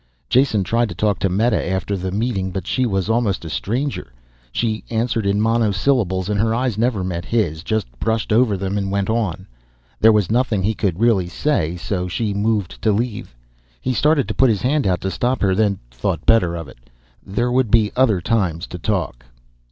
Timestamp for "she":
2.65-2.87, 4.51-4.83, 12.07-12.33